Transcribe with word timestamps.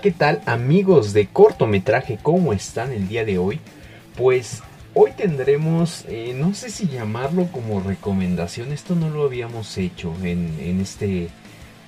¿qué 0.00 0.12
tal 0.12 0.40
amigos 0.46 1.12
de 1.12 1.26
cortometraje? 1.26 2.18
¿Cómo 2.22 2.52
están 2.52 2.92
el 2.92 3.08
día 3.08 3.24
de 3.24 3.38
hoy? 3.38 3.58
Pues 4.16 4.62
hoy 4.94 5.10
tendremos, 5.16 6.04
eh, 6.08 6.34
no 6.36 6.54
sé 6.54 6.70
si 6.70 6.86
llamarlo 6.86 7.48
como 7.50 7.80
recomendación, 7.80 8.72
esto 8.72 8.94
no 8.94 9.10
lo 9.10 9.24
habíamos 9.24 9.76
hecho 9.76 10.14
en, 10.22 10.78
este 10.80 11.28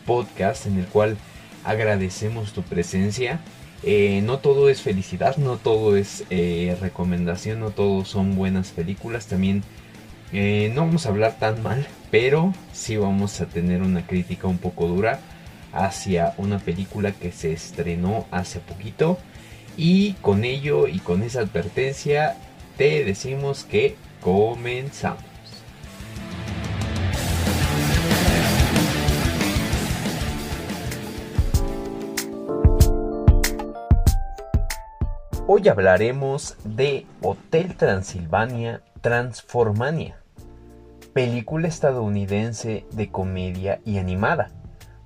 podcast 0.07 0.67
en 0.67 0.79
el 0.79 0.87
cual 0.87 1.19
agradecemos 1.65 2.53
tu 2.53 2.63
presencia. 2.63 3.41
Eh, 3.85 4.23
no 4.25 4.39
todo 4.39 4.71
es 4.71 4.83
felicidad, 4.83 5.37
no 5.37 5.57
todo 5.57 5.97
es 5.97 6.25
eh, 6.31 6.77
recomendación, 6.81 7.61
no 7.61 7.71
todo 7.71 8.05
son 8.05 8.35
buenas 8.35 8.71
películas. 8.71 9.27
También 9.27 9.63
no 10.33 10.87
vamos 10.87 11.07
a 11.07 11.11
hablar 11.11 11.39
tan 11.39 11.63
mal, 11.63 11.87
pero 12.11 12.55
sí 12.73 12.97
vamos 12.97 13.41
a 13.41 13.47
tener 13.47 13.83
una 13.83 14.07
crítica 14.07 14.49
un 14.49 14.59
poco 14.59 14.87
dura 14.89 15.21
hacia 15.73 16.35
una 16.37 16.59
película 16.59 17.13
que 17.13 17.33
se 17.33 17.53
estrenó 17.53 18.27
hace 18.31 18.61
poquito. 18.61 19.19
Y 19.77 20.15
con 20.15 20.45
ello 20.45 20.89
y 20.89 20.99
con 20.99 21.23
esa 21.23 21.41
advertencia 21.41 22.37
te 22.77 23.05
decimos 23.05 23.65
que 23.65 23.97
comenzamos. 24.21 25.25
Hoy 35.47 35.67
hablaremos 35.69 36.57
de 36.65 37.07
Hotel 37.23 37.75
Transilvania 37.77 38.83
Transformania, 39.01 40.17
película 41.13 41.67
estadounidense 41.67 42.85
de 42.93 43.11
comedia 43.11 43.81
y 43.85 43.99
animada 43.99 44.53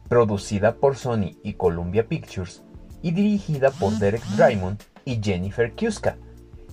producida 0.09 0.77
por 0.77 0.97
Sony 0.97 1.37
y 1.43 1.55
Columbia 1.55 2.07
Pictures 2.09 2.63
y 3.03 3.11
dirigida 3.11 3.71
por 3.71 3.99
Derek 3.99 4.25
Drymond 4.37 4.83
y 5.05 5.21
Jennifer 5.23 5.73
Kuska, 5.75 6.17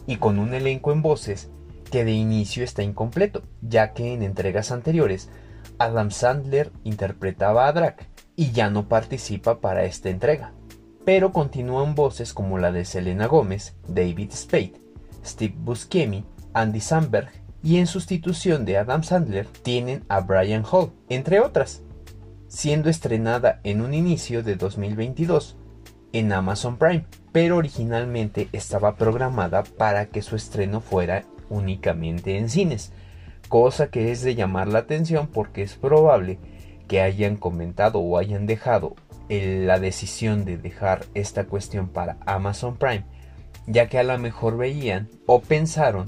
y 0.07 0.17
con 0.17 0.39
un 0.39 0.53
elenco 0.53 0.91
en 0.91 1.01
voces 1.01 1.49
que 1.91 2.05
de 2.05 2.11
inicio 2.11 2.63
está 2.63 2.83
incompleto, 2.83 3.43
ya 3.61 3.93
que 3.93 4.13
en 4.13 4.23
entregas 4.23 4.71
anteriores 4.71 5.29
Adam 5.77 6.11
Sandler 6.11 6.71
interpretaba 6.83 7.67
a 7.67 7.73
Drac 7.73 8.07
y 8.35 8.51
ya 8.51 8.69
no 8.69 8.87
participa 8.87 9.59
para 9.59 9.83
esta 9.83 10.09
entrega. 10.09 10.53
Pero 11.05 11.33
continúan 11.33 11.95
voces 11.95 12.33
como 12.33 12.57
la 12.59 12.71
de 12.71 12.85
Selena 12.85 13.27
Gómez, 13.27 13.75
David 13.87 14.31
Spade, 14.31 14.73
Steve 15.25 15.55
Buscemi, 15.57 16.23
Andy 16.53 16.79
Samberg 16.79 17.29
y 17.63 17.77
en 17.77 17.87
sustitución 17.87 18.65
de 18.65 18.77
Adam 18.77 19.03
Sandler 19.03 19.47
tienen 19.47 20.03
a 20.07 20.21
Brian 20.21 20.63
Hall, 20.69 20.91
entre 21.09 21.39
otras 21.39 21.81
siendo 22.51 22.89
estrenada 22.89 23.61
en 23.63 23.79
un 23.79 23.93
inicio 23.93 24.43
de 24.43 24.57
2022 24.57 25.55
en 26.11 26.33
Amazon 26.33 26.75
Prime, 26.75 27.05
pero 27.31 27.55
originalmente 27.55 28.49
estaba 28.51 28.97
programada 28.97 29.63
para 29.63 30.07
que 30.07 30.21
su 30.21 30.35
estreno 30.35 30.81
fuera 30.81 31.23
únicamente 31.49 32.37
en 32.37 32.49
cines, 32.49 32.91
cosa 33.47 33.87
que 33.87 34.11
es 34.11 34.21
de 34.21 34.35
llamar 34.35 34.67
la 34.67 34.79
atención 34.79 35.27
porque 35.27 35.61
es 35.61 35.75
probable 35.75 36.39
que 36.89 36.99
hayan 36.99 37.37
comentado 37.37 37.99
o 37.99 38.17
hayan 38.17 38.45
dejado 38.47 38.97
la 39.29 39.79
decisión 39.79 40.43
de 40.43 40.57
dejar 40.57 41.05
esta 41.13 41.45
cuestión 41.45 41.87
para 41.87 42.17
Amazon 42.25 42.75
Prime, 42.75 43.05
ya 43.65 43.87
que 43.87 43.97
a 43.97 44.03
lo 44.03 44.17
mejor 44.19 44.57
veían 44.57 45.07
o 45.25 45.39
pensaron 45.39 46.05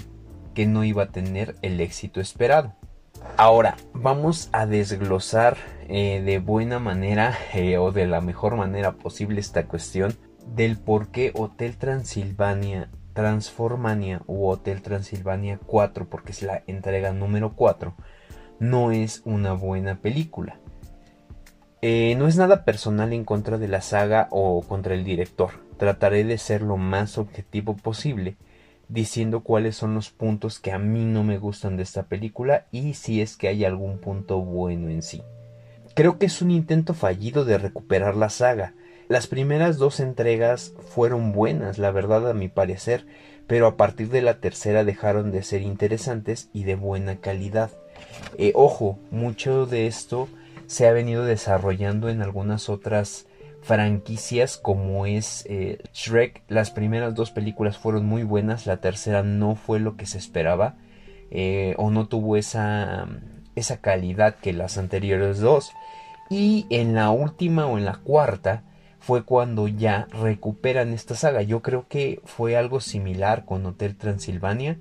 que 0.53 0.65
no 0.65 0.83
iba 0.83 1.03
a 1.03 1.11
tener 1.11 1.55
el 1.61 1.79
éxito 1.79 2.19
esperado. 2.19 2.75
Ahora, 3.37 3.77
vamos 3.93 4.49
a 4.51 4.65
desglosar 4.65 5.55
eh, 5.89 6.21
de 6.21 6.39
buena 6.39 6.79
manera 6.79 7.37
eh, 7.53 7.77
o 7.77 7.91
de 7.91 8.07
la 8.07 8.21
mejor 8.21 8.55
manera 8.55 8.93
posible 8.93 9.39
esta 9.39 9.67
cuestión 9.67 10.15
del 10.47 10.77
por 10.77 11.09
qué 11.09 11.31
Hotel 11.35 11.77
Transilvania 11.77 12.89
Transformania 13.13 14.21
u 14.25 14.47
Hotel 14.47 14.81
Transilvania 14.81 15.59
4, 15.65 16.09
porque 16.09 16.31
es 16.31 16.41
la 16.41 16.63
entrega 16.67 17.13
número 17.13 17.53
4, 17.55 17.93
no 18.59 18.91
es 18.91 19.21
una 19.25 19.53
buena 19.53 20.01
película. 20.01 20.59
Eh, 21.81 22.15
no 22.17 22.27
es 22.27 22.37
nada 22.37 22.65
personal 22.65 23.13
en 23.13 23.25
contra 23.25 23.57
de 23.57 23.67
la 23.67 23.81
saga 23.81 24.27
o 24.31 24.61
contra 24.61 24.95
el 24.95 25.03
director. 25.03 25.51
Trataré 25.77 26.23
de 26.23 26.37
ser 26.37 26.61
lo 26.61 26.77
más 26.77 27.17
objetivo 27.17 27.75
posible 27.75 28.37
diciendo 28.87 29.41
cuáles 29.41 29.75
son 29.75 29.95
los 29.95 30.09
puntos 30.11 30.59
que 30.59 30.71
a 30.71 30.79
mí 30.79 31.03
no 31.05 31.23
me 31.23 31.37
gustan 31.37 31.77
de 31.77 31.83
esta 31.83 32.03
película 32.03 32.67
y 32.71 32.93
si 32.93 33.21
es 33.21 33.37
que 33.37 33.47
hay 33.47 33.65
algún 33.65 33.97
punto 33.99 34.39
bueno 34.39 34.89
en 34.89 35.01
sí. 35.01 35.23
Creo 35.95 36.17
que 36.17 36.25
es 36.25 36.41
un 36.41 36.49
intento 36.49 36.93
fallido 36.93 37.45
de 37.45 37.59
recuperar 37.59 38.15
la 38.15 38.29
saga. 38.29 38.73
Las 39.09 39.27
primeras 39.27 39.77
dos 39.77 39.99
entregas 39.99 40.73
fueron 40.87 41.33
buenas, 41.33 41.77
la 41.77 41.91
verdad 41.91 42.27
a 42.29 42.33
mi 42.33 42.47
parecer, 42.47 43.05
pero 43.45 43.67
a 43.67 43.77
partir 43.77 44.09
de 44.09 44.21
la 44.21 44.39
tercera 44.39 44.83
dejaron 44.83 45.31
de 45.31 45.43
ser 45.43 45.61
interesantes 45.61 46.49
y 46.51 46.63
de 46.63 46.75
buena 46.75 47.17
calidad. 47.17 47.69
Eh, 48.37 48.53
ojo, 48.55 48.97
mucho 49.11 49.67
de 49.67 49.85
esto 49.85 50.29
se 50.65 50.87
ha 50.87 50.93
venido 50.93 51.25
desarrollando 51.25 52.09
en 52.09 52.23
algunas 52.23 52.69
otras 52.69 53.27
franquicias 53.61 54.57
como 54.57 55.05
es 55.05 55.45
eh, 55.47 55.77
Shrek. 55.93 56.41
Las 56.47 56.71
primeras 56.71 57.13
dos 57.13 57.29
películas 57.29 57.77
fueron 57.77 58.05
muy 58.05 58.23
buenas, 58.23 58.65
la 58.65 58.77
tercera 58.77 59.21
no 59.21 59.55
fue 59.55 59.79
lo 59.79 59.95
que 59.95 60.07
se 60.07 60.17
esperaba 60.17 60.75
eh, 61.29 61.75
o 61.77 61.91
no 61.91 62.07
tuvo 62.07 62.35
esa, 62.35 63.07
esa 63.55 63.77
calidad 63.77 64.35
que 64.35 64.53
las 64.53 64.77
anteriores 64.77 65.39
dos. 65.39 65.71
Y 66.29 66.65
en 66.69 66.95
la 66.95 67.11
última 67.11 67.67
o 67.67 67.77
en 67.77 67.85
la 67.85 67.95
cuarta 67.97 68.63
fue 68.99 69.25
cuando 69.25 69.67
ya 69.67 70.07
recuperan 70.11 70.93
esta 70.93 71.15
saga. 71.15 71.41
Yo 71.41 71.61
creo 71.61 71.87
que 71.89 72.21
fue 72.23 72.55
algo 72.55 72.79
similar 72.79 73.43
con 73.43 73.65
Hotel 73.65 73.97
Transilvania. 73.97 74.79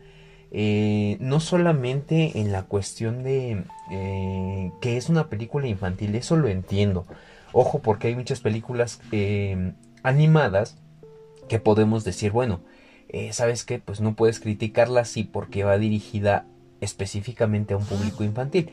Eh, 0.52 1.16
no 1.18 1.40
solamente 1.40 2.38
en 2.38 2.52
la 2.52 2.62
cuestión 2.62 3.24
de 3.24 3.64
eh, 3.90 4.70
que 4.80 4.96
es 4.96 5.08
una 5.08 5.28
película 5.28 5.66
infantil, 5.66 6.14
eso 6.14 6.36
lo 6.36 6.48
entiendo. 6.48 7.04
Ojo 7.52 7.80
porque 7.80 8.08
hay 8.08 8.14
muchas 8.14 8.40
películas 8.40 9.00
eh, 9.10 9.72
animadas 10.04 10.78
que 11.48 11.58
podemos 11.58 12.04
decir, 12.04 12.30
bueno, 12.30 12.60
¿sabes 13.32 13.64
qué? 13.64 13.78
Pues 13.78 14.00
no 14.00 14.14
puedes 14.14 14.40
criticarla 14.40 15.02
así 15.02 15.24
porque 15.24 15.64
va 15.64 15.76
dirigida 15.76 16.46
específicamente 16.80 17.74
a 17.74 17.76
un 17.76 17.84
público 17.84 18.24
infantil. 18.24 18.70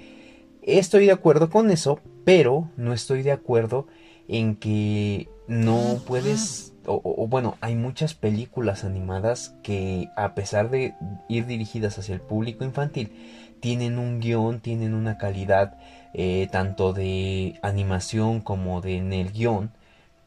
Estoy 0.77 1.05
de 1.07 1.11
acuerdo 1.11 1.49
con 1.49 1.71
eso, 1.71 1.99
pero 2.25 2.69
no 2.77 2.93
estoy 2.93 3.23
de 3.23 3.31
acuerdo 3.31 3.87
en 4.27 4.55
que 4.55 5.27
no 5.47 5.99
puedes 6.05 6.73
o, 6.85 7.27
bueno, 7.27 7.57
hay 7.61 7.75
muchas 7.75 8.13
películas 8.13 8.83
animadas 8.83 9.55
que 9.63 10.09
a 10.15 10.33
pesar 10.33 10.69
de 10.69 10.95
ir 11.27 11.45
dirigidas 11.45 11.99
hacia 11.99 12.15
el 12.15 12.21
público 12.21 12.63
infantil, 12.63 13.11
tienen 13.59 13.99
un 13.99 14.19
guion, 14.19 14.59
tienen 14.59 14.93
una 14.93 15.17
calidad 15.17 15.77
eh, 16.13 16.47
tanto 16.51 16.93
de 16.93 17.59
animación 17.61 18.41
como 18.41 18.81
de 18.81 18.97
en 18.97 19.13
el 19.13 19.31
guion 19.31 19.71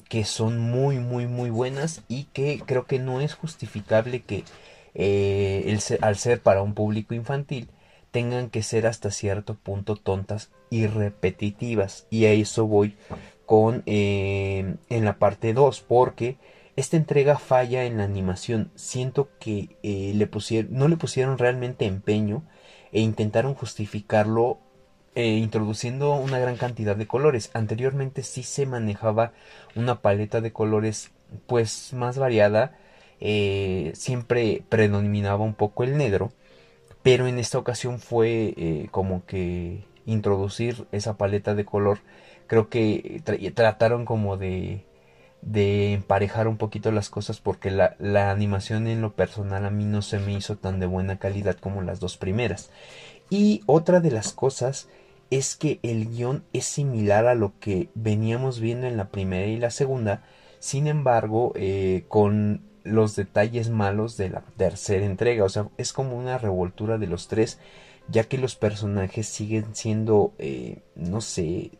que 0.09 0.25
son 0.25 0.59
muy 0.59 0.99
muy 0.99 1.27
muy 1.27 1.51
buenas 1.51 2.03
y 2.07 2.25
que 2.25 2.61
creo 2.65 2.87
que 2.87 2.99
no 2.99 3.21
es 3.21 3.35
justificable 3.35 4.21
que 4.21 4.45
eh, 4.95 5.79
al 6.03 6.17
ser 6.17 6.41
para 6.43 6.63
un 6.63 6.75
público 6.75 7.15
infantil 7.15 7.69
tengan 8.13 8.51
que 8.51 8.63
ser 8.63 8.87
hasta 8.87 9.11
cierto 9.11 9.55
punto 9.55 9.97
tontas 9.97 10.51
y 10.71 10.87
repetitivas. 10.87 12.07
Y 12.11 12.27
a 12.27 12.33
eso 12.33 12.67
voy 12.67 12.95
con 13.47 13.83
eh, 13.87 14.77
en 14.89 15.05
la 15.05 15.19
parte 15.19 15.53
2 15.53 15.81
porque 15.81 16.37
esta 16.77 16.97
entrega 16.97 17.39
falla 17.39 17.85
en 17.85 17.99
la 17.99 18.05
animación. 18.05 18.71
Siento 18.77 19.31
que 19.41 19.77
eh, 19.83 20.13
le 20.15 20.29
no 20.71 20.89
le 20.89 20.97
pusieron 20.97 21.39
realmente 21.39 21.87
empeño 21.87 22.45
e 22.93 23.01
intentaron 23.01 23.55
justificarlo 23.55 24.59
eh, 25.15 25.27
introduciendo 25.27 26.15
una 26.15 26.39
gran 26.39 26.57
cantidad 26.57 26.97
de 26.97 27.07
colores. 27.07 27.51
Anteriormente 27.55 28.23
sí 28.23 28.43
se 28.43 28.67
manejaba 28.67 29.33
una 29.75 30.01
paleta 30.03 30.41
de 30.41 30.53
colores 30.53 31.11
pues 31.47 31.93
más 31.95 32.19
variada. 32.19 32.79
siempre 33.95 34.65
predominaba 34.69 35.45
un 35.45 35.55
poco 35.55 35.85
el 35.85 35.97
negro 35.97 36.33
pero 37.03 37.27
en 37.27 37.39
esta 37.39 37.59
ocasión 37.59 37.99
fue 37.99 38.55
eh, 38.57 38.89
como 38.91 39.25
que 39.27 39.85
introducir 40.07 40.87
esa 40.93 41.17
paleta 41.17 41.55
de 41.55 41.65
color. 41.65 41.99
Creo 42.47 42.69
que 42.69 43.23
trataron 43.55 44.05
como 44.05 44.37
de 44.37 44.85
de 45.43 45.93
emparejar 45.93 46.49
un 46.49 46.57
poquito 46.57 46.93
las 46.93 47.11
cosas 47.11 47.41
porque 47.41 47.71
la, 47.71 47.97
la, 47.99 48.31
animación 48.31 48.87
en 48.87 49.03
lo 49.03 49.13
personal 49.13 49.67
a 49.67 49.71
mí 49.71 49.85
no 49.85 50.01
se 50.01 50.21
me 50.21 50.33
hizo 50.33 50.57
tan 50.57 50.79
de 50.79 50.87
buena 50.87 51.19
calidad 51.19 51.57
como 51.57 51.83
las 51.83 52.01
dos 52.01 52.17
primeras. 52.17 52.71
Y 53.29 53.63
otra 53.67 54.01
de 54.01 54.13
las 54.13 54.33
cosas 54.33 54.89
es 55.31 55.57
que 55.57 55.81
el 55.83 56.09
guion 56.11 56.45
es 56.53 56.65
similar 56.65 57.27
a 57.27 57.35
lo 57.35 57.59
que 57.59 57.89
veníamos 57.95 58.61
viendo 58.61 58.87
en 58.87 58.97
la 58.97 59.09
primera 59.09 59.47
y 59.47 59.59
la 59.59 59.71
segunda. 59.71 60.23
Sin 60.61 60.87
embargo 60.87 61.53
eh, 61.57 62.05
con 62.09 62.63
los 62.85 63.17
detalles 63.17 63.71
malos 63.71 64.17
de 64.17 64.31
la 64.31 64.43
tercera 64.57 65.05
entrega. 65.05 65.45
O 65.45 65.49
sea, 65.49 65.69
es 65.79 65.93
como 65.93 66.17
una 66.17 66.39
revoltura 66.39 66.99
de 66.99 67.07
los 67.07 67.29
tres, 67.29 67.59
ya 68.09 68.25
que 68.25 68.39
los 68.39 68.57
personajes 68.57 69.29
siguen 69.29 69.75
siendo, 69.75 70.33
eh, 70.39 70.79
no 70.97 71.21
sé, 71.21 71.73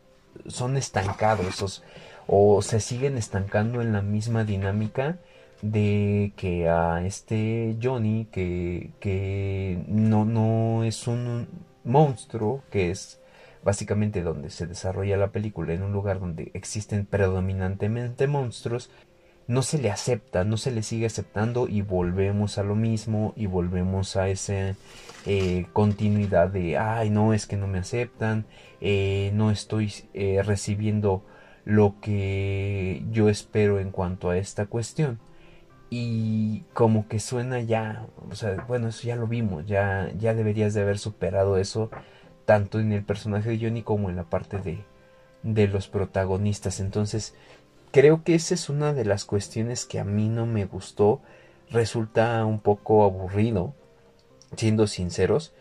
son 0.47 0.77
estancados. 0.77 1.83
o 2.27 2.61
se 2.61 2.79
siguen 2.79 3.17
estancando 3.17 3.81
en 3.81 3.91
la 3.91 4.01
misma 4.01 4.45
dinámica 4.45 5.19
de 5.63 6.33
que 6.35 6.67
a 6.69 7.05
este 7.05 7.77
Johnny 7.81 8.27
que, 8.31 8.91
que 8.99 9.81
no, 9.87 10.25
no 10.25 10.83
es 10.83 11.07
un 11.07 11.47
monstruo, 11.85 12.63
que 12.69 12.91
es 12.91 13.21
básicamente 13.63 14.21
donde 14.23 14.49
se 14.49 14.67
desarrolla 14.67 15.15
la 15.15 15.31
película, 15.31 15.73
en 15.73 15.83
un 15.83 15.93
lugar 15.93 16.19
donde 16.19 16.51
existen 16.53 17.05
predominantemente 17.05 18.27
monstruos, 18.27 18.89
no 19.47 19.61
se 19.61 19.77
le 19.77 19.91
acepta, 19.91 20.43
no 20.43 20.57
se 20.57 20.71
le 20.71 20.83
sigue 20.83 21.05
aceptando 21.05 21.67
y 21.67 21.81
volvemos 21.81 22.57
a 22.57 22.63
lo 22.63 22.75
mismo 22.75 23.33
y 23.35 23.45
volvemos 23.45 24.15
a 24.15 24.29
esa 24.29 24.75
eh, 25.25 25.65
continuidad 25.73 26.49
de, 26.49 26.77
ay, 26.77 27.09
no, 27.09 27.33
es 27.33 27.45
que 27.45 27.57
no 27.57 27.67
me 27.67 27.79
aceptan, 27.79 28.45
eh, 28.81 29.31
no 29.33 29.51
estoy 29.51 29.93
eh, 30.13 30.41
recibiendo 30.43 31.23
lo 31.65 31.95
que 32.01 33.03
yo 33.11 33.29
espero 33.29 33.79
en 33.79 33.91
cuanto 33.91 34.29
a 34.29 34.37
esta 34.37 34.65
cuestión. 34.65 35.19
Y 35.89 36.63
como 36.73 37.07
que 37.07 37.19
suena 37.19 37.61
ya, 37.61 38.07
o 38.29 38.33
sea, 38.35 38.65
bueno, 38.67 38.87
eso 38.87 39.07
ya 39.07 39.15
lo 39.15 39.27
vimos, 39.27 39.67
ya, 39.67 40.11
ya 40.17 40.33
deberías 40.33 40.73
de 40.73 40.81
haber 40.81 40.97
superado 40.97 41.57
eso, 41.57 41.91
tanto 42.45 42.79
en 42.79 42.91
el 42.91 43.03
personaje 43.03 43.51
de 43.51 43.59
Johnny 43.59 43.83
como 43.83 44.09
en 44.09 44.15
la 44.15 44.23
parte 44.23 44.57
de, 44.57 44.83
de 45.43 45.67
los 45.67 45.87
protagonistas. 45.87 46.79
Entonces, 46.79 47.35
creo 47.93 48.23
que 48.23 48.33
esa 48.33 48.55
es 48.55 48.69
una 48.69 48.91
de 48.91 49.05
las 49.05 49.23
cuestiones 49.23 49.85
que 49.85 49.99
a 49.99 50.03
mí 50.03 50.27
no 50.27 50.47
me 50.47 50.65
gustó. 50.65 51.21
Resulta 51.69 52.43
un 52.43 52.59
poco 52.59 53.03
aburrido, 53.03 53.75
siendo 54.57 54.87
sinceros. 54.87 55.53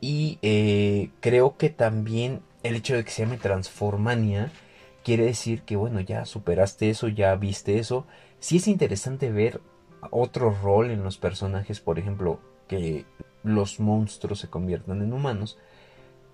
Y 0.00 0.40
eh, 0.42 1.10
creo 1.20 1.56
que 1.56 1.70
también 1.70 2.42
el 2.64 2.74
hecho 2.74 2.96
de 2.96 3.04
que 3.04 3.12
se 3.12 3.22
llame 3.22 3.38
Transformania 3.38 4.50
quiere 5.04 5.26
decir 5.26 5.62
que, 5.62 5.76
bueno, 5.76 6.00
ya 6.00 6.26
superaste 6.26 6.90
eso, 6.90 7.06
ya 7.06 7.36
viste 7.36 7.78
eso. 7.78 8.04
Sí 8.40 8.56
es 8.56 8.66
interesante 8.66 9.30
ver 9.30 9.60
otro 10.10 10.50
rol 10.50 10.90
en 10.90 11.04
los 11.04 11.18
personajes, 11.18 11.78
por 11.78 12.00
ejemplo, 12.00 12.40
que 12.66 13.06
los 13.44 13.78
monstruos 13.78 14.40
se 14.40 14.50
conviertan 14.50 15.02
en 15.02 15.12
humanos 15.12 15.56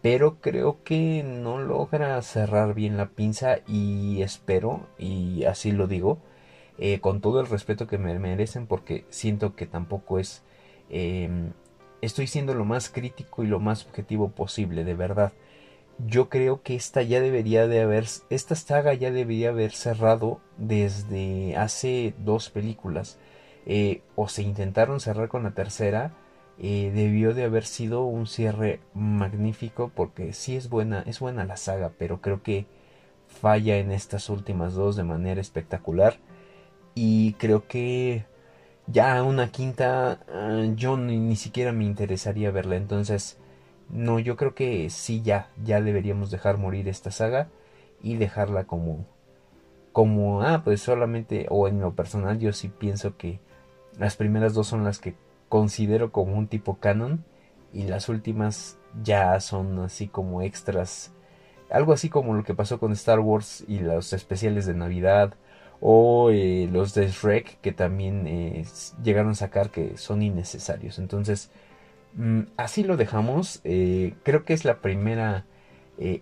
pero 0.03 0.41
creo 0.41 0.83
que 0.85 1.23
no 1.23 1.59
logra 1.59 2.21
cerrar 2.23 2.75
bien 2.75 2.97
la 2.97 3.11
pinza 3.11 3.59
y 3.69 4.21
espero, 4.23 4.89
y 4.99 5.45
así 5.45 5.73
lo 5.73 5.87
digo, 5.87 6.19
eh, 6.79 7.01
con 7.01 7.21
todo 7.21 7.41
el 7.41 7.47
respeto 7.47 7.87
que 7.87 7.99
me 7.99 8.19
merecen 8.19 8.67
porque 8.67 9.07
siento 9.11 9.55
que 9.55 9.67
tampoco 9.67 10.19
es... 10.19 10.43
Em, 10.91 11.53
estoy 12.03 12.27
siendo 12.27 12.55
lo 12.55 12.65
más 12.65 12.91
crítico 12.91 13.45
y 13.45 13.47
lo 13.47 13.61
más 13.61 13.87
objetivo 13.87 14.31
posible, 14.33 14.85
de 14.85 14.95
verdad. 14.95 15.33
Yo 16.07 16.29
creo 16.29 16.63
que 16.63 16.75
esta 16.75 17.03
ya 17.03 17.21
debería 17.21 17.69
de 17.69 17.81
haber, 17.83 18.07
esta 18.31 18.57
saga 18.57 18.95
ya 18.95 19.13
debería 19.13 19.51
haber 19.51 19.73
cerrado 19.73 20.41
desde 20.59 21.57
hace 21.57 22.15
dos 22.19 22.51
películas. 22.51 23.19
Eh, 23.67 24.03
o 24.17 24.29
se 24.29 24.43
intentaron 24.43 25.01
cerrar 25.01 25.29
con 25.29 25.45
la 25.45 25.53
tercera 25.53 26.13
eh, 26.63 26.93
debió 26.95 27.35
de 27.35 27.43
haber 27.43 27.65
sido 27.65 28.05
un 28.05 28.29
cierre 28.29 28.79
magnífico 28.95 29.91
porque 29.95 30.33
sí 30.33 30.57
es 30.57 30.69
buena, 30.69 31.03
es 31.07 31.19
buena 31.19 31.45
la 31.45 31.57
saga, 31.57 31.91
pero 31.99 32.21
creo 32.21 32.43
que 32.45 32.67
falla 33.27 33.79
en 33.79 33.91
estas 33.91 34.31
últimas 34.31 34.75
dos 34.75 34.95
de 34.97 35.03
manera 35.03 35.41
espectacular. 35.41 36.19
Y 36.95 37.35
creo 37.35 37.67
que 37.67 38.27
ya 38.87 39.23
una 39.25 39.51
quinta 39.51 40.21
ah, 40.33 40.65
yo 40.77 40.97
ni, 40.97 41.37
siquiera 41.37 41.73
me 41.73 41.85
interesaría 41.85 42.53
verla. 42.53 42.77
Entonces 42.77 43.39
no 43.91 44.21
yo 44.21 44.37
creo 44.37 44.55
que 44.55 44.89
sí 44.91 45.23
ya 45.23 45.51
ya 45.65 45.81
deberíamos 45.81 46.31
dejar 46.31 46.59
morir 46.59 46.89
esta 46.89 47.11
saga 47.11 47.49
y 48.03 48.17
dejarla 48.17 48.65
como 48.65 49.07
como 49.93 50.43
ah 50.43 50.63
pues 50.65 50.81
solamente 50.83 51.47
o 51.51 51.69
en 51.69 51.81
lo 51.81 51.95
personal 51.95 52.39
yo 52.39 52.53
sí 52.53 52.69
pienso 52.69 53.17
que 53.17 53.41
las 53.99 54.17
primeras 54.17 54.55
dos 54.55 54.69
son 54.69 54.85
las 54.85 54.99
que 54.99 55.15
considero 55.53 56.13
como 56.13 56.39
un 56.39 56.47
tipo 56.47 56.79
canon 56.79 57.27
y 57.75 57.83
las 57.83 58.09
últimas 58.09 58.79
ya 59.05 59.39
son 59.39 59.79
así 59.81 60.09
como 60.09 60.41
extras. 60.41 61.13
Algo 61.71 61.93
así 61.93 62.09
como 62.09 62.33
lo 62.33 62.43
que 62.43 62.55
pasó 62.55 62.81
con 62.81 62.93
Star 62.93 63.21
Wars 63.21 63.63
y 63.69 63.81
los 63.81 64.15
especiales 64.15 64.65
de 64.65 64.73
Navidad 64.73 65.35
o 65.83 66.31
eh, 66.31 66.71
los 66.73 66.95
de 66.95 67.09
Shrek 67.09 67.61
que 67.61 67.73
también 67.73 68.27
eh, 68.27 68.65
llegaron 69.05 69.33
a 69.33 69.35
sacar 69.35 69.69
que 69.69 69.99
son 69.99 70.23
innecesarios. 70.23 70.99
Entonces 70.99 71.51
mm, 72.15 72.45
así 72.57 72.83
lo 72.83 72.97
dejamos. 72.97 73.61
Eh, 73.65 74.15
creo 74.23 74.47
que 74.47 74.55
es 74.55 74.65
la 74.65 74.79
primera 74.79 75.45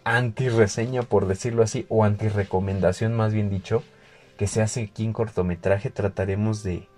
anti 0.03 0.49
reseña 0.49 1.03
por 1.03 1.29
decirlo 1.29 1.63
así 1.63 1.87
o 1.89 2.03
anti 2.03 2.27
recomendación 2.27 3.15
más 3.15 3.33
bien 3.33 3.49
dicho 3.49 3.85
que 4.37 4.49
se 4.49 4.61
hace 4.61 4.83
aquí 4.83 5.05
en 5.05 5.13
cortometraje. 5.13 5.91
Trataremos 5.91 6.65
de 6.65 6.89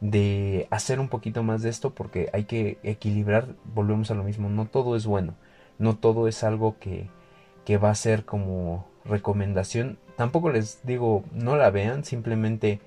de 0.00 0.66
hacer 0.70 1.00
un 1.00 1.08
poquito 1.08 1.42
más 1.42 1.62
de 1.62 1.70
esto 1.70 1.90
porque 1.90 2.30
hay 2.32 2.44
que 2.44 2.78
equilibrar, 2.82 3.48
volvemos 3.74 4.10
a 4.10 4.14
lo 4.14 4.24
mismo, 4.24 4.48
no 4.48 4.66
todo 4.66 4.96
es 4.96 5.06
bueno, 5.06 5.34
no 5.78 5.96
todo 5.96 6.28
es 6.28 6.42
algo 6.42 6.76
que, 6.78 7.08
que 7.64 7.78
va 7.78 7.90
a 7.90 7.94
ser 7.94 8.24
como 8.24 8.86
recomendación, 9.04 9.98
tampoco 10.16 10.50
les 10.50 10.84
digo 10.84 11.24
no 11.32 11.56
la 11.56 11.70
vean, 11.70 12.04
simplemente 12.04 12.80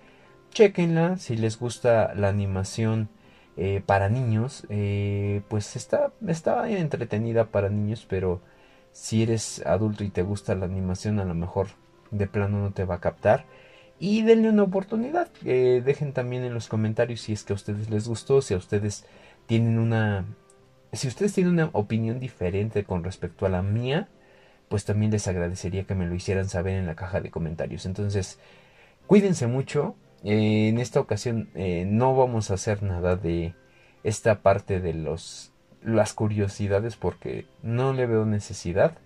chequenla, 0.51 1.17
si 1.17 1.35
les 1.37 1.59
gusta 1.59 2.13
la 2.15 2.29
animación 2.29 3.09
eh, 3.57 3.83
para 3.85 4.09
niños, 4.09 4.65
eh, 4.69 5.41
pues 5.47 5.75
está, 5.75 6.11
está 6.27 6.69
entretenida 6.69 7.45
para 7.45 7.69
niños, 7.69 8.05
pero 8.09 8.41
si 8.91 9.23
eres 9.23 9.63
adulto 9.65 10.03
y 10.03 10.09
te 10.09 10.23
gusta 10.23 10.55
la 10.55 10.65
animación 10.65 11.19
a 11.19 11.25
lo 11.25 11.35
mejor 11.35 11.67
de 12.11 12.27
plano 12.27 12.59
no 12.59 12.71
te 12.71 12.85
va 12.85 12.95
a 12.95 12.99
captar 12.99 13.45
y 14.03 14.21
denle 14.21 14.49
una 14.49 14.63
oportunidad. 14.63 15.29
dejen 15.43 16.11
también 16.11 16.43
en 16.43 16.53
los 16.53 16.67
comentarios 16.67 17.21
si 17.21 17.31
es 17.31 17.45
que 17.45 17.53
a 17.53 17.55
ustedes 17.55 17.89
les 17.89 18.05
gustó, 18.05 18.41
si 18.41 18.53
a 18.53 18.57
ustedes 18.57 19.05
tienen 19.45 19.79
una... 19.79 20.25
Si 20.91 21.07
ustedes 21.07 21.31
tienen 21.31 21.53
una 21.53 21.69
opinión 21.71 22.19
diferente 22.19 22.83
con 22.83 23.05
respecto 23.05 23.45
a 23.45 23.49
la 23.49 23.61
mía, 23.61 24.09
pues 24.67 24.83
también 24.83 25.09
les 25.09 25.25
agradecería 25.29 25.85
que 25.85 25.95
me 25.95 26.05
lo 26.05 26.15
hicieran 26.15 26.49
saber 26.49 26.75
en 26.75 26.85
la 26.85 26.95
caja 26.95 27.21
de 27.21 27.31
comentarios. 27.31 27.85
Entonces, 27.85 28.39
cuídense 29.07 29.47
mucho. 29.47 29.95
Eh, 30.25 30.67
en 30.67 30.79
esta 30.79 30.99
ocasión 30.99 31.49
eh, 31.55 31.85
no 31.87 32.13
vamos 32.13 32.51
a 32.51 32.55
hacer 32.55 32.83
nada 32.83 33.15
de 33.15 33.53
esta 34.03 34.41
parte 34.41 34.81
de 34.81 34.93
los 34.93 35.53
las 35.81 36.13
curiosidades 36.13 36.97
porque 36.97 37.45
no 37.61 37.93
le 37.93 38.05
veo 38.05 38.25
necesidad. 38.25 38.97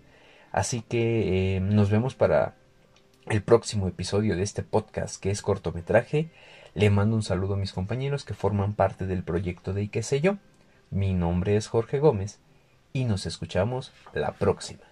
Así 0.51 0.82
que 0.82 1.58
eh, 1.58 1.60
nos 1.60 1.92
vemos 1.92 2.16
para 2.16 2.56
el 3.29 3.43
próximo 3.43 3.88
episodio 3.88 4.36
de 4.38 4.43
este 4.43 4.63
podcast 4.63 5.22
que 5.22 5.31
es 5.31 5.41
cortometraje. 5.41 6.31
Le 6.74 6.89
mando 6.89 7.15
un 7.15 7.24
saludo 7.24 7.55
a 7.55 7.57
mis 7.57 7.74
compañeros 7.74 8.24
que 8.24 8.34
forman 8.34 8.74
parte 8.74 9.05
del 9.05 9.24
proyecto 9.24 9.74
de 9.74 9.84
¿Y 9.84 9.88
qué 9.89 10.03
sé 10.03 10.22
yo? 10.22 10.38
Mi 10.91 11.13
nombre 11.13 11.57
es 11.57 11.67
Jorge 11.67 12.00
Gómez 12.00 12.39
y 12.93 13.03
nos 13.03 13.25
escuchamos 13.25 13.91
la 14.13 14.31
próxima. 14.34 14.84